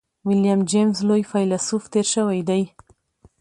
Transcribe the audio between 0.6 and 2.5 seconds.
جېمز لوی فيلسوف تېر شوی